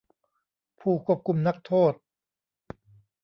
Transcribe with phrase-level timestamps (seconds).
[0.79, 1.93] ผู้ควบคุมนักโทษ